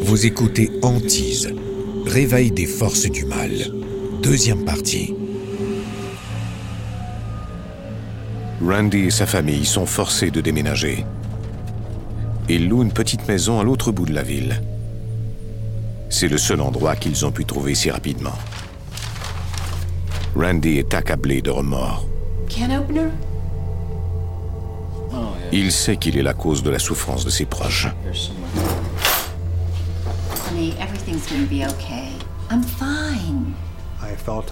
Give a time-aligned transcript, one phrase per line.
[0.00, 1.54] Vous écoutez Antise,
[2.06, 3.50] Réveil des forces du mal,
[4.22, 5.14] deuxième partie.
[8.64, 11.04] Randy et sa famille sont forcés de déménager.
[12.48, 14.62] Ils louent une petite maison à l'autre bout de la ville.
[16.08, 18.38] C'est le seul endroit qu'ils ont pu trouver si rapidement.
[20.34, 22.08] Randy est accablé de remords.
[25.52, 27.88] Il sait qu'il est la cause de la souffrance de ses proches.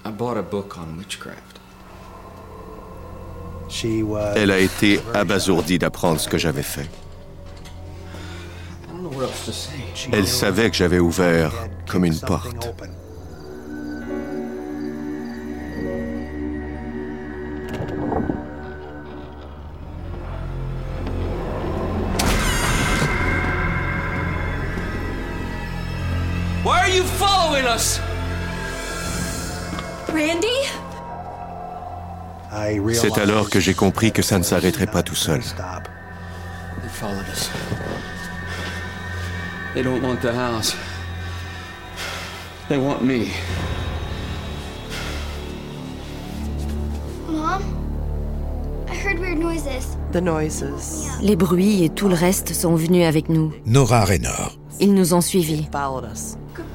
[4.35, 6.89] Elle a été abasourdie d'apprendre ce que j'avais fait.
[10.11, 11.52] Elle savait que j'avais ouvert
[11.88, 12.73] comme une porte.
[26.63, 27.99] Why are you following us?
[30.12, 30.48] Randy?
[32.94, 35.42] C'est alors que j'ai compris que ça ne s'arrêterait pas tout seul.
[39.73, 40.76] They don't want the house.
[42.67, 43.28] They want me.
[51.22, 53.54] Les bruits et tout le reste sont venus avec nous.
[53.66, 54.58] Nora Raynor.
[54.80, 55.67] Ils nous ont suivis.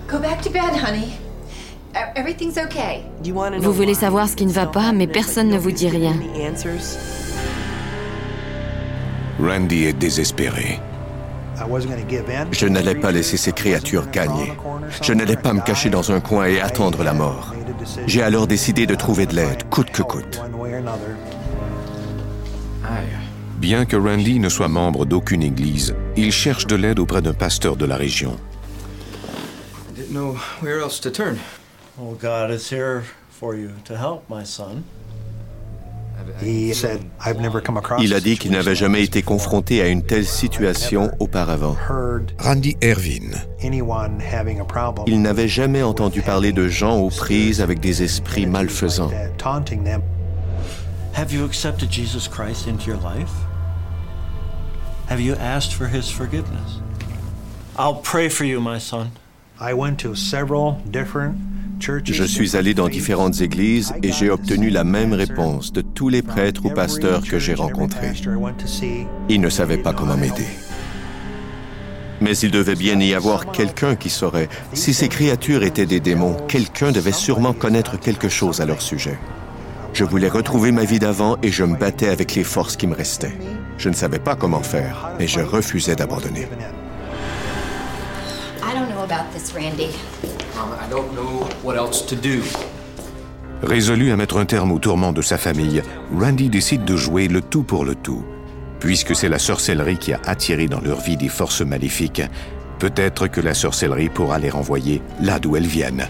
[0.09, 1.26] Go back to bed, honey.
[3.59, 6.15] Vous voulez savoir ce qui ne va pas, mais personne ne vous dit rien.
[9.41, 10.81] Randy est désespéré.
[12.53, 14.53] Je n'allais pas laisser ces créatures gagner.
[15.03, 17.55] Je n'allais pas me cacher dans un coin et attendre la mort.
[18.07, 20.43] J'ai alors décidé de trouver de l'aide, coûte que coûte.
[23.59, 27.77] Bien que Randy ne soit membre d'aucune église, il cherche de l'aide auprès d'un pasteur
[27.77, 28.37] de la région.
[31.97, 32.03] I to.
[32.03, 34.85] Well, God is here for you to help, my son.
[38.01, 41.77] Il a dit qu'il n'avait jamais été confronté à une telle situation auparavant.
[42.39, 43.39] Randy Ervin.
[45.07, 49.11] Il n'avait jamais entendu parler de gens aux prises avec des esprits malfaisants.
[51.15, 53.33] Have you accepted Jesus Christ into your life?
[55.09, 56.81] Have you asked for his forgiveness?
[57.79, 59.13] I'll pray for you, my son.
[61.79, 66.23] Je suis allé dans différentes églises et j'ai obtenu la même réponse de tous les
[66.23, 68.13] prêtres ou pasteurs que j'ai rencontrés.
[69.29, 70.47] Ils ne savaient pas comment m'aider.
[72.21, 74.49] Mais il devait bien y avoir quelqu'un qui saurait.
[74.73, 79.19] Si ces créatures étaient des démons, quelqu'un devait sûrement connaître quelque chose à leur sujet.
[79.93, 82.95] Je voulais retrouver ma vie d'avant et je me battais avec les forces qui me
[82.95, 83.37] restaient.
[83.79, 86.49] Je ne savais pas comment faire, mais je refusais d'abandonner.
[88.63, 89.89] I don't know about this, Randy.
[90.57, 92.43] Mom, I don't know what else to do.
[93.63, 95.83] Résolu à mettre un terme au tourment de sa famille,
[96.19, 98.25] Randy décide de jouer le tout pour le tout.
[98.81, 102.23] Puisque c'est la sorcellerie qui a attiré dans leur vie des forces maléfiques,
[102.79, 106.09] peut-être que la sorcellerie pourra les renvoyer là d'où elles viennent.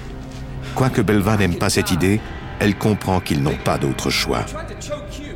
[0.76, 2.20] Quoique Belva n'aime pas cette idée,
[2.60, 4.42] elle comprend qu'ils n'ont pas d'autre choix.
[4.42, 5.34] Tried to choke you.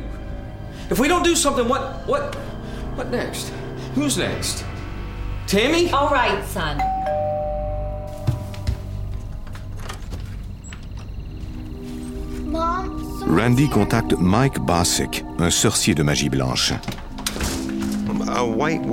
[13.31, 16.73] Randy contacte Mike Bassick, un sorcier de magie blanche.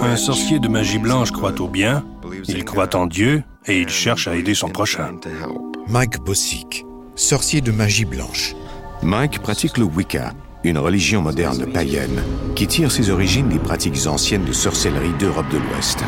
[0.00, 2.04] Un sorcier de magie blanche croit au bien,
[2.47, 5.10] il croit en Dieu et il cherche à aider son prochain.
[5.88, 8.54] Mike Bossick, sorcier de magie blanche.
[9.03, 10.32] Mike pratique le Wicca,
[10.62, 12.23] une religion moderne païenne
[12.55, 15.99] qui tire ses origines des pratiques anciennes de sorcellerie d'Europe de l'Ouest.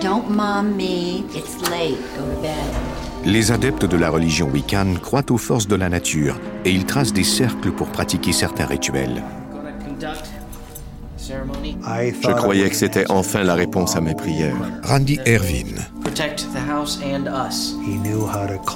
[0.00, 1.24] Don't mom me.
[1.34, 1.98] It's late.
[2.16, 3.09] Go to bed.
[3.26, 7.12] Les adeptes de la religion Wiccan croient aux forces de la nature et ils tracent
[7.12, 9.22] des cercles pour pratiquer certains rituels.
[11.28, 14.56] Je croyais que c'était enfin la réponse à mes prières.
[14.82, 17.76] Randy Ervin, Protect the house and us.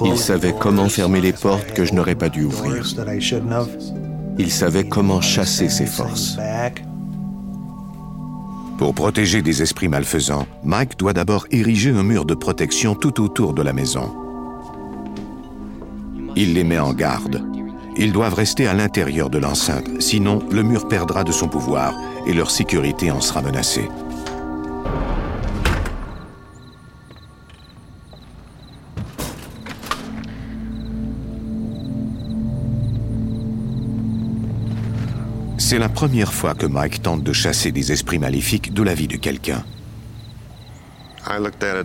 [0.05, 2.83] Il savait comment fermer les portes que je n'aurais pas dû ouvrir.
[4.37, 6.37] Il savait comment chasser ces forces.
[8.77, 13.53] Pour protéger des esprits malfaisants, Mike doit d'abord ériger un mur de protection tout autour
[13.53, 14.24] de la maison.
[16.37, 17.43] Il les met en garde.
[17.97, 21.93] Ils doivent rester à l'intérieur de l'enceinte, sinon le mur perdra de son pouvoir
[22.27, 23.87] et leur sécurité en sera menacée.
[35.57, 39.07] C'est la première fois que Mike tente de chasser des esprits maléfiques de la vie
[39.07, 39.63] de quelqu'un.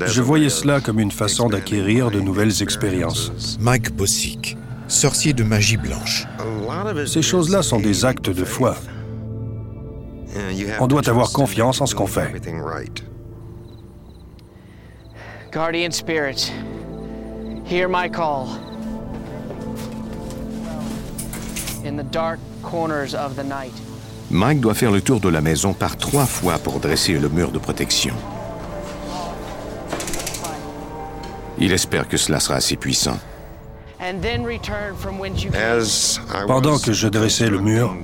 [0.06, 3.58] Je voyais cela comme une façon d'acquérir de nouvelles expériences.
[3.60, 4.56] Mike Bossick,
[4.88, 6.26] sorcier de magie blanche.
[7.06, 8.76] Ces choses-là sont des actes de foi.
[10.78, 12.32] On doit avoir confiance en ce qu'on fait.
[15.52, 16.52] Guardian spirits,
[17.68, 18.46] hear my call.
[21.84, 23.72] In the dark corners of the night.
[24.30, 27.50] Mike doit faire le tour de la maison par trois fois pour dresser le mur
[27.50, 28.14] de protection.
[31.60, 33.18] Il espère que cela sera assez puissant.
[36.46, 37.94] Pendant que je dressais le mur,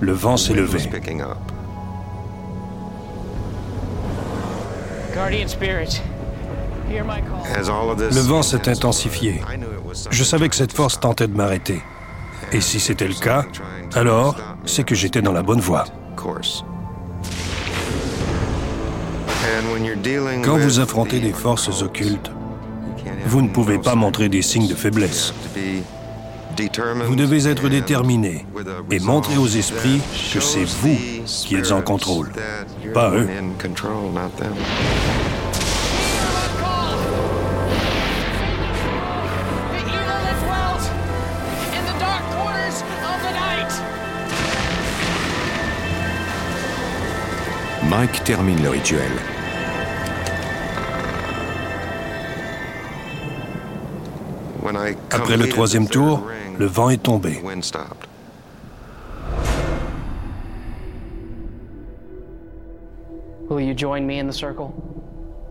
[0.00, 0.88] le vent s'est levé.
[8.12, 9.42] Le vent s'est intensifié.
[10.10, 11.82] Je savais que cette force tentait de m'arrêter.
[12.52, 13.44] Et si c'était le cas,
[13.94, 15.84] alors c'est que j'étais dans la bonne voie.
[20.44, 22.30] Quand vous affrontez des forces occultes,
[23.26, 25.34] vous ne pouvez pas montrer des signes de faiblesse.
[27.06, 28.46] Vous devez être déterminé
[28.90, 30.00] et montrer aux esprits
[30.32, 30.96] que c'est vous
[31.26, 32.32] qui êtes en contrôle,
[32.94, 33.28] pas eux.
[47.88, 49.12] Mike termine le rituel.
[55.10, 56.26] Après le troisième tour,
[56.58, 57.40] le vent est tombé.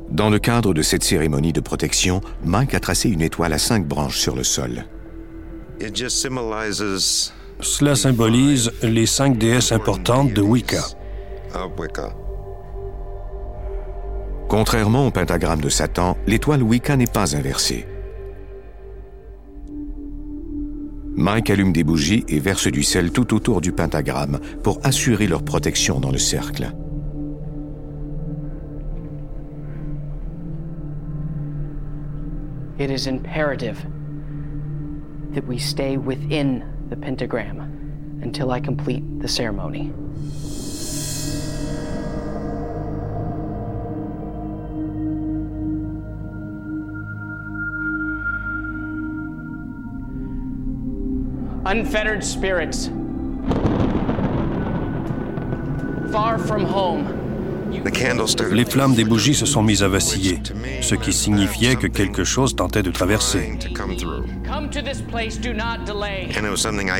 [0.09, 3.85] Dans le cadre de cette cérémonie de protection, Mike a tracé une étoile à cinq
[3.87, 4.85] branches sur le sol.
[7.61, 10.83] Cela symbolise les cinq déesses importantes de Wicca.
[14.49, 17.87] Contrairement au pentagramme de Satan, l'étoile Wicca n'est pas inversée.
[21.17, 25.43] Mike allume des bougies et verse du sel tout autour du pentagramme pour assurer leur
[25.43, 26.73] protection dans le cercle.
[32.77, 33.77] It is imperative
[35.33, 37.61] that we stay within the pentagram
[38.21, 39.93] until I complete the ceremony.
[51.65, 52.91] Unfettered spirits.
[56.11, 57.07] Far from home.
[58.51, 60.39] Les flammes des bougies se sont mises à vaciller,
[60.81, 63.57] ce qui signifiait que quelque chose tentait de traverser.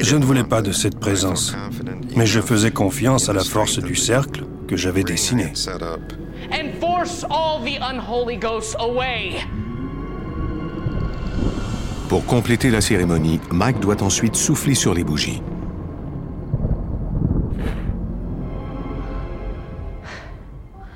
[0.02, 1.56] Je ne voulais pas de cette présence,
[2.16, 5.54] mais je faisais confiance à la force du cercle que j'avais dessiné.
[12.10, 15.42] Pour compléter la cérémonie, Mike doit ensuite souffler sur les bougies.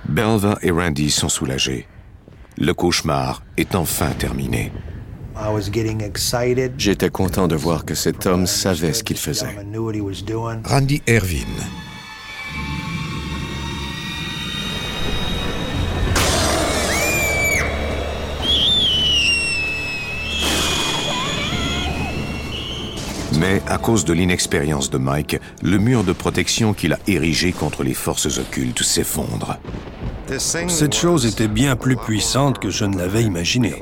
[0.08, 1.88] Belva et Randy sont soulagés.
[2.58, 4.72] Le cauchemar est enfin terminé.
[6.78, 9.56] J'étais content de voir que cet homme savait ce qu'il faisait.
[10.66, 11.46] Randy Ervin.
[23.40, 27.84] Mais à cause de l'inexpérience de Mike, le mur de protection qu'il a érigé contre
[27.84, 29.58] les forces occultes s'effondre.
[30.38, 33.76] Cette chose était bien plus puissante que je ne l'avais imaginé.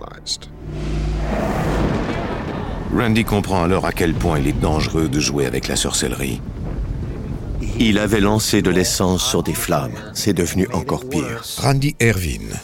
[2.96, 6.42] Randy comprend alors à quel point il est dangereux de jouer avec la sorcellerie.
[7.80, 9.92] Il avait lancé de l'essence sur des flammes.
[10.14, 11.44] C'est devenu encore pire.
[11.58, 12.56] Randy Ervin.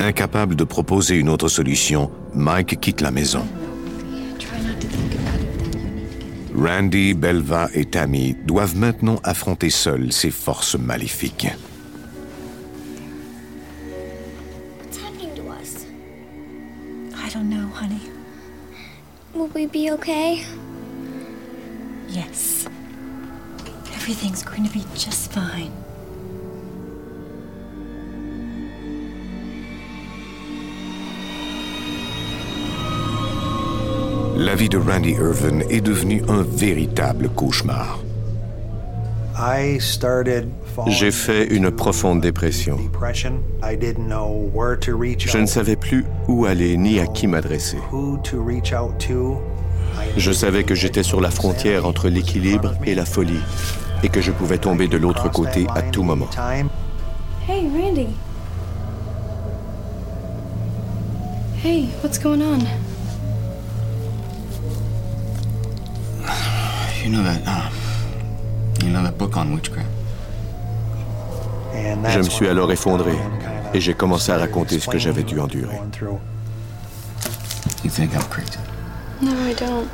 [0.00, 3.46] Incapable de proposer une autre solution, Mike quitte la maison.
[6.54, 11.48] Randy, Belva et Tammy doivent maintenant affronter seuls ces forces maléfiques.
[14.80, 15.84] What's happening to us?
[17.16, 18.00] I don't know, honey.
[19.34, 20.44] Will we be okay?
[22.08, 22.68] Yes.
[23.92, 25.72] Everything's going to be just fine.
[34.54, 37.98] La vie de Randy Irvin est devenue un véritable cauchemar.
[40.86, 42.78] J'ai fait une profonde dépression.
[45.18, 47.78] Je ne savais plus où aller ni à qui m'adresser.
[50.16, 53.42] Je savais que j'étais sur la frontière entre l'équilibre et la folie
[54.04, 56.30] et que je pouvais tomber de l'autre côté à tout moment.
[57.48, 58.06] Hey, Randy.
[61.60, 62.83] Hey, what's going on?
[67.04, 67.70] You know that, uh,
[68.82, 69.86] you know that book on witchcraft?
[71.74, 73.12] Je me suis alors effondré
[73.74, 75.76] et j'ai commencé à raconter ce que j'avais dû endurer.
[77.84, 78.58] You think I'm crazy?
[79.20, 79.86] No, I don't.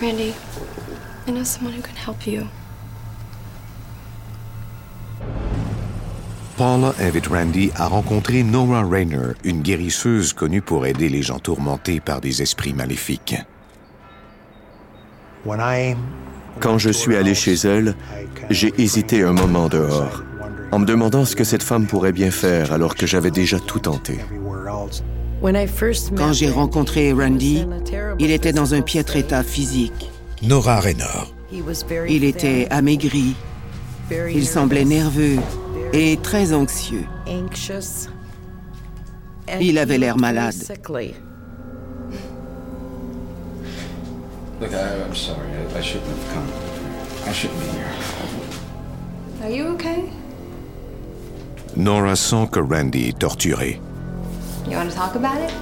[0.00, 0.32] Randy,
[1.26, 2.46] I know someone who can help you.
[6.56, 11.98] Paula invite Randy à rencontrer Nora Rayner, une guérisseuse connue pour aider les gens tourmentés
[11.98, 13.34] par des esprits maléfiques.
[16.60, 17.94] Quand je suis allé chez elle,
[18.50, 20.22] j'ai hésité un moment dehors,
[20.70, 23.80] en me demandant ce que cette femme pourrait bien faire alors que j'avais déjà tout
[23.80, 24.18] tenté.
[26.16, 27.66] Quand j'ai rencontré Randy,
[28.18, 30.10] il était dans un piètre état physique.
[30.42, 31.04] Nora Rayner.
[32.08, 33.34] Il était amaigri.
[34.32, 35.38] Il semblait nerveux
[35.92, 37.04] et très anxieux.
[39.60, 40.54] Il avait l'air malade.
[44.62, 45.50] Look, I, I'm sorry.
[45.50, 46.48] I, I shouldn't have come.
[47.28, 47.92] I shouldn't be here.
[49.42, 50.08] Are you okay?
[51.74, 53.80] Nora sent que Randy est torturé.
[54.68, 55.52] You want to talk about it?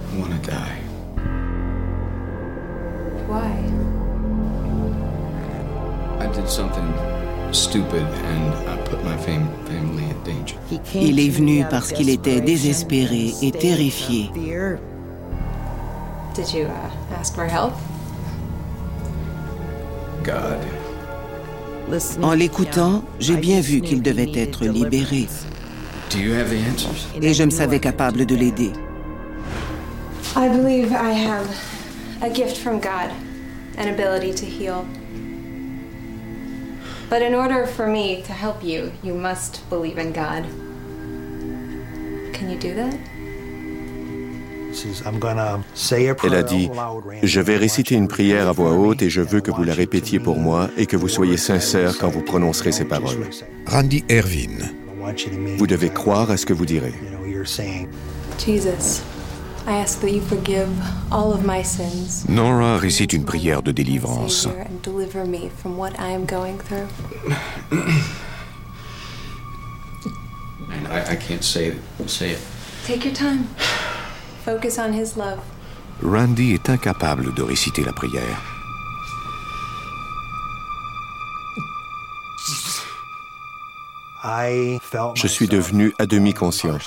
[0.00, 0.80] I want to die.
[3.28, 3.52] Why?
[6.24, 10.56] I did something stupid and I put my fam- family in danger.
[10.94, 14.30] Il est venu parce qu'il était désespéré et terrifié.
[16.34, 17.72] Did you uh, ask for help?
[20.22, 20.58] God.
[22.20, 25.28] En l'écoutant, j'ai bien vu qu'il devait être libéré.
[26.10, 27.06] Do you have the answers?
[27.22, 28.72] Et je me savais capable de l'aider.
[30.34, 31.46] I believe I have
[32.22, 33.10] a gift from God,
[33.78, 34.84] an ability to heal.
[37.08, 40.44] But in order for me to help you, you must believe in God.
[42.32, 42.96] Can you do that?
[46.24, 46.68] Elle a dit,
[47.22, 50.18] je vais réciter une prière à voix haute et je veux que vous la répétiez
[50.18, 53.28] pour moi et que vous soyez sincère quand vous prononcerez ces paroles.
[53.66, 54.66] Randy Ervin.
[55.56, 56.92] Vous devez croire à ce que vous direz.
[58.38, 59.02] Jesus,
[62.28, 64.42] Nora récite une prière de délivrance.
[64.44, 66.86] Savior, and deliver me from what I am going through.
[70.70, 72.08] And I, I can't say it.
[72.08, 72.38] Say it.
[72.86, 73.48] Take your time.
[74.44, 75.40] Focus on his love.
[76.02, 78.40] Randy est incapable de réciter la prière.
[85.14, 86.78] Je suis devenu à demi conscient.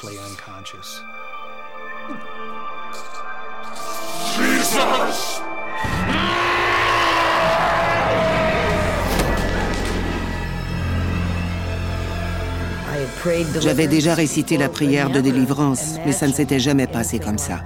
[13.59, 17.63] J'avais déjà récité la prière de délivrance, mais ça ne s'était jamais passé comme ça.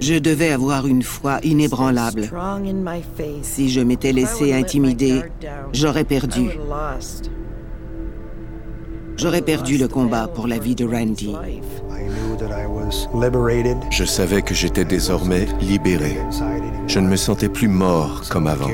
[0.00, 2.30] Je devais avoir une foi inébranlable.
[3.42, 5.22] Si je m'étais laissé intimider,
[5.72, 6.50] j'aurais perdu.
[9.22, 11.32] J'aurais perdu le combat pour la vie de Randy.
[13.90, 16.16] Je savais que j'étais désormais libéré.
[16.88, 18.70] Je ne me sentais plus mort comme avant.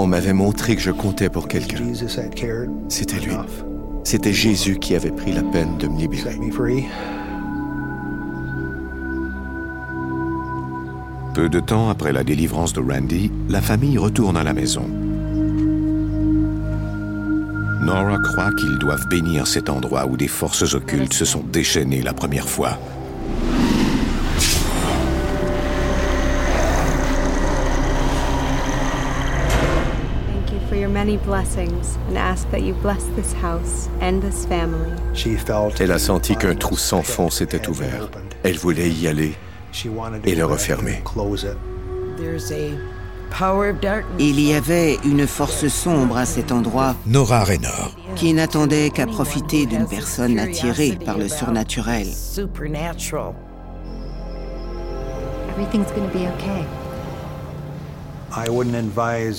[0.00, 1.78] On m'avait montré que je comptais pour quelqu'un.
[2.88, 3.36] C'était lui.
[4.02, 6.36] C'était Jésus qui avait pris la peine de me libérer.
[11.32, 14.90] Peu de temps après la délivrance de Randy, la famille retourne à la maison.
[17.80, 22.12] Nora croit qu'ils doivent bénir cet endroit où des forces occultes se sont déchaînées la
[22.12, 22.78] première fois.
[35.80, 38.08] Elle a senti qu'un trou sans fond s'était ouvert.
[38.42, 39.34] Elle voulait y aller
[40.24, 41.02] et le refermer.
[44.18, 46.96] Il y avait une force sombre à cet endroit.
[47.06, 47.94] Nora Raynor.
[48.16, 52.06] Qui n'attendait qu'à profiter d'une personne attirée par le surnaturel.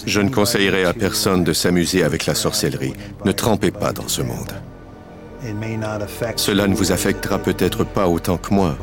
[0.05, 2.93] Je ne conseillerais à personne de s'amuser avec la sorcellerie.
[3.25, 4.53] Ne trempez pas dans ce monde.
[6.35, 8.75] Cela ne vous affectera peut-être pas autant que moi,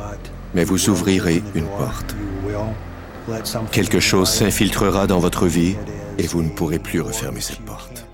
[0.55, 2.17] mais vous ouvrirez une porte.
[3.73, 5.75] Quelque chose s'infiltrera dans votre vie
[6.19, 8.07] et vous ne pourrez plus refermer cette porte.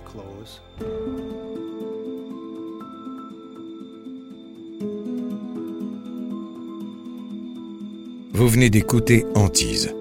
[8.33, 9.95] Vous venez d'écouter Antise.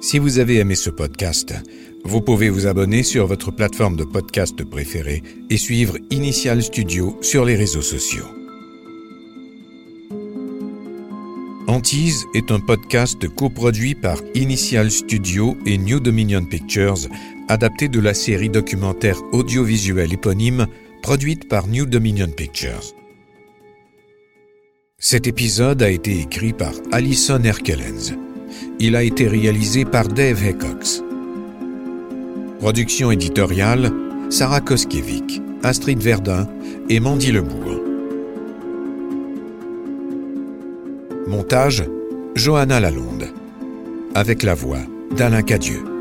[0.00, 1.54] Si vous avez aimé ce podcast,
[2.04, 7.44] vous pouvez vous abonner sur votre plateforme de podcast préférée et suivre Initial Studio sur
[7.44, 8.41] les réseaux sociaux.
[11.82, 17.08] Antise est un podcast coproduit par Initial Studio et New Dominion Pictures,
[17.48, 20.68] adapté de la série documentaire audiovisuelle éponyme
[21.02, 22.94] produite par New Dominion Pictures.
[25.00, 28.14] Cet épisode a été écrit par Alison Herkelens.
[28.78, 31.02] Il a été réalisé par Dave Heckox.
[32.60, 33.92] Production éditoriale
[34.30, 36.46] Sarah Koskiewicz, Astrid Verdun
[36.88, 37.91] et Mandy Lebourg.
[41.32, 41.82] Montage
[42.34, 43.32] Johanna Lalonde.
[44.14, 44.80] Avec la voix
[45.16, 45.91] d'Alain Cadieux.